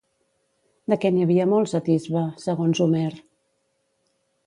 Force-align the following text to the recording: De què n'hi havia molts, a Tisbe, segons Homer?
De 0.93 0.97
què 1.03 1.11
n'hi 1.17 1.27
havia 1.27 1.47
molts, 1.53 1.75
a 1.81 1.83
Tisbe, 1.91 2.25
segons 2.47 2.85
Homer? 2.89 3.09